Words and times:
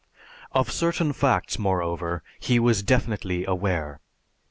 Of 0.51 0.71
certain 0.71 1.13
facts, 1.13 1.59
moreover, 1.59 2.23
he 2.39 2.57
was 2.57 2.81
definitely 2.81 3.45
aware. 3.45 4.01